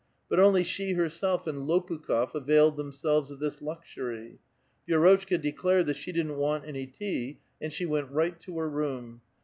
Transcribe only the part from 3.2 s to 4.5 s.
of this luxury.